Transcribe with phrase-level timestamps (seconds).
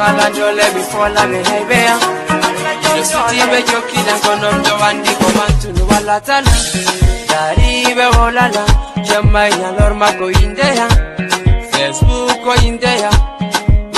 [0.00, 1.26] Kala jole before la
[11.72, 12.40] Facebook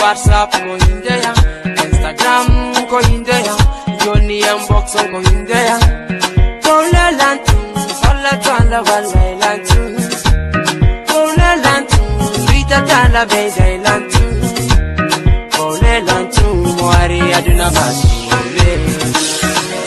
[0.00, 0.50] WhatsApp
[8.72, 9.80] Lay Lantu.
[11.08, 12.02] Bole Lantu,
[12.48, 14.24] Rita Tala Bezay Lantu.
[15.56, 16.46] Bole Lantu,
[16.78, 18.10] Moari Aduna Basi.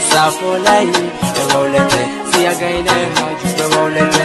[0.09, 2.98] Safo Lay, the Rolete, Siagaine,
[3.57, 4.23] the Rolete,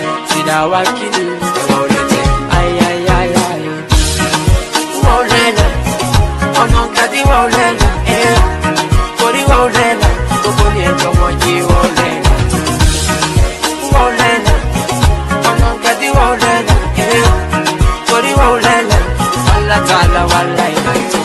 [20.21, 21.19] Walla tala walla inatu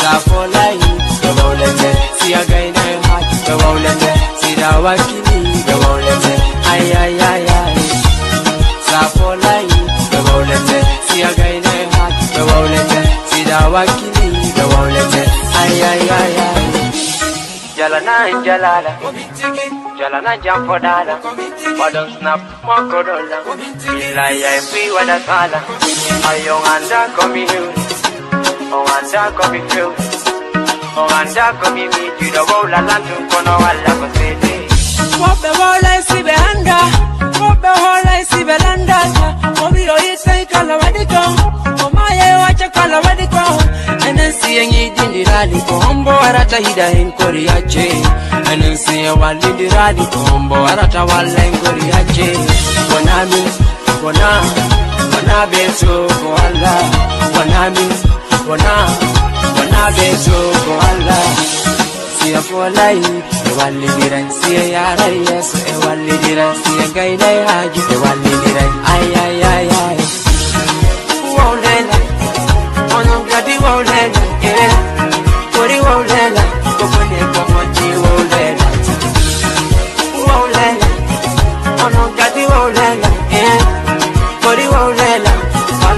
[0.00, 0.78] Safolai
[1.28, 5.38] Ewolete Siyagaine Haju Ewolete Sidawakili
[5.72, 6.34] Ewolete
[6.72, 7.74] Ay ay ay ay
[8.90, 9.66] Safolai
[10.18, 10.78] Ewolete
[11.08, 13.00] Siyagaine Haju Ewolete
[13.30, 14.26] Sidawakili
[14.62, 15.15] Ewolete Ay ay ay ay
[17.86, 18.92] Jalana jalala.
[19.98, 21.14] Jalana jampodala
[21.80, 23.38] Wadon snap mokodola
[24.06, 25.58] Ila ya fi wadatala
[26.30, 27.66] Ayong anda komi hiu
[28.76, 29.88] Ong anda komi hiu
[30.98, 34.52] Ong anda komi mi Judo wola lantu kono wala kosede
[35.22, 36.78] Wobe wola isibe handa.
[37.40, 38.98] Wobe wola isibe landa.
[39.60, 41.22] Mobiro yise kala wadiko.
[41.86, 43.44] Omaye wacha kala wadiko
[44.40, 47.86] siyan yi dindirali ko hombo arata hida hen koriyace
[48.50, 52.28] a nan siya wali dirali ko hombo arata wala hen koriyace
[52.92, 53.46] wana min
[54.04, 54.30] wana
[55.12, 56.74] wana beso ko alla
[57.36, 57.86] wanami
[58.50, 58.74] wana
[59.58, 61.18] wana beso ko alla
[62.18, 62.98] siya folai
[63.48, 68.72] e walli diran siya yara yeso e walli diran siya gaidai haji e walli diran
[68.94, 69.24] ayya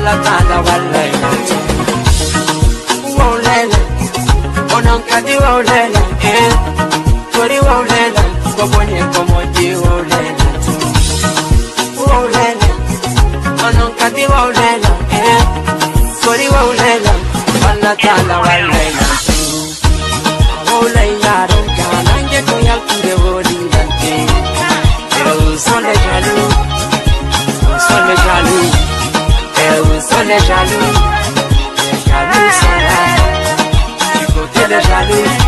[0.09, 1.59] wala tala wala ilacho
[3.19, 3.79] Waulela,
[4.77, 6.53] onankadi waulela Eh,
[7.33, 8.23] tori waulela,
[8.59, 10.47] wabonye komoji waulela
[12.07, 12.69] Waulela,
[13.67, 14.23] onankadi
[15.13, 15.43] Eh,
[16.25, 17.13] tori waulela,
[17.65, 19.33] wala tala wala ilacho
[20.73, 21.58] Waulela
[30.29, 30.93] les jaloux.
[32.07, 33.01] Jaloux sont là
[34.19, 35.48] Du côté des jaloux